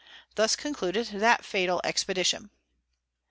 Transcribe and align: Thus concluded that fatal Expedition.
Thus 0.33 0.55
concluded 0.55 1.09
that 1.09 1.45
fatal 1.45 1.79
Expedition. 1.83 2.49